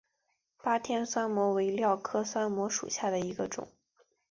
[0.63, 3.67] 巴天酸模为蓼科酸模属下的一个种。